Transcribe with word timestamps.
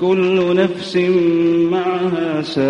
كل 0.00 0.56
نفس 0.56 0.96
معها 1.70 2.42
سائق 2.42 2.64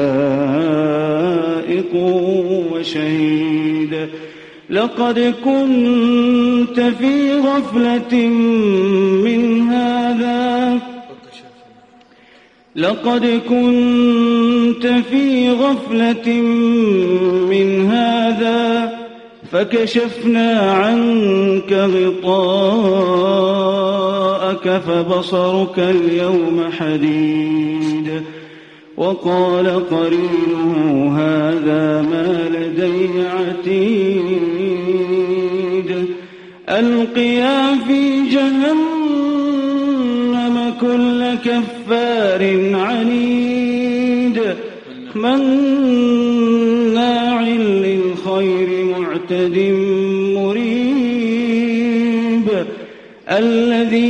وشهيد. 2.72 4.08
لقد 4.70 5.34
كنت 5.44 6.80
في 6.80 7.32
غفلة 7.32 8.16
من 9.24 9.60
هذا. 9.60 10.78
لقد 12.76 13.40
كنت 13.48 14.86
في 14.86 15.50
غفلة 15.50 16.32
من 17.50 17.86
هذا. 17.90 18.90
فكشفنا 19.52 20.60
عنك 20.60 21.72
غطاءك 24.40 24.80
فبصرك 24.80 25.78
اليوم 25.78 26.70
حديد 26.78 28.22
وقال 28.96 29.88
قرينه 29.90 31.16
هذا 31.18 32.02
ما 32.02 32.48
لدي 32.54 33.08
عتيد. 33.36 34.30
ألقيا 36.68 37.76
في 37.86 38.28
جهنم 38.30 38.96
كل 40.80 41.34
كفار 41.34 42.42
عنيد. 42.74 44.40
مناع 45.14 46.60
للخير 47.42 48.68
معتد 48.84 49.56
مريب. 50.36 50.80
الذي 53.30 54.09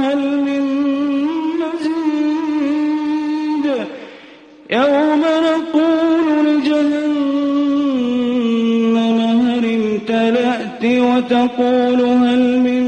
وتقول 11.21 12.01
هل 12.01 12.59
من 12.59 12.85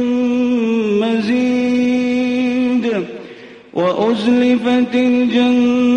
مزيد 0.99 2.85
وأزلفت 3.73 4.95
الجنة 4.95 5.91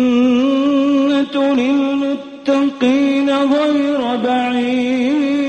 للمتقين 1.55 3.29
غير 3.29 4.01
بعيد. 4.23 5.47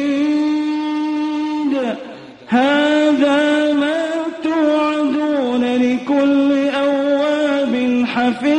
هذا 2.47 3.73
ما 3.73 4.05
توعدون 4.45 5.65
لكل 5.65 6.51
أواب 6.69 8.05
حفيظ. 8.07 8.59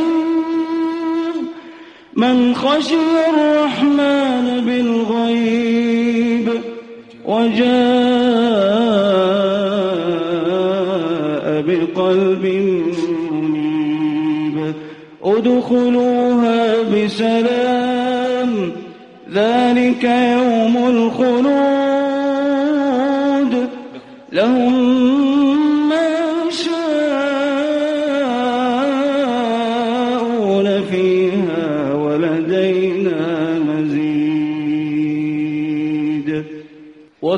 من 2.16 2.54
خشي 2.54 2.94
الرحمن 3.28 4.46
بالغيب 4.66 5.69
وجاء 7.30 7.60
بقلب 11.66 12.44
منيب. 13.32 14.72
ادخلوها 15.24 16.82
بسلام. 16.82 18.72
ذلك 19.34 20.04
يوم 20.04 20.76
الخلود. 20.76 21.50
لهم 24.32 24.79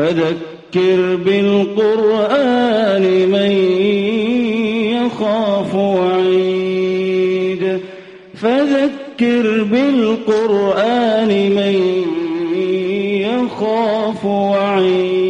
فذكر 0.00 1.16
بالقرآن 1.16 3.02
من 3.28 3.52
يخاف 4.96 5.74
وعيد 5.74 7.00
فذكر 8.34 9.62
بالقرآن 9.62 11.28
من 11.28 11.76
يخاف 13.20 14.24
وعيد 14.24 15.29